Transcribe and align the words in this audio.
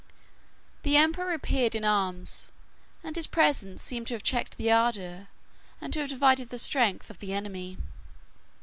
The 0.81 0.97
emperor 0.97 1.31
appeared 1.31 1.75
in 1.75 1.85
arms; 1.85 2.51
and 3.03 3.15
his 3.15 3.27
presence 3.27 3.83
seems 3.83 4.07
to 4.07 4.15
have 4.15 4.23
checked 4.23 4.57
the 4.57 4.71
ardor, 4.71 5.27
and 5.79 5.93
to 5.93 5.99
have 5.99 6.09
divided 6.09 6.49
the 6.49 6.57
strength, 6.57 7.11
of 7.11 7.19
the 7.19 7.31
enemy. 7.33 7.77